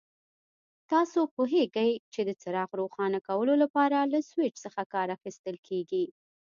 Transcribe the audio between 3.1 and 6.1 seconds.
کولو لپاره له سوېچ څخه کار اخیستل کېږي.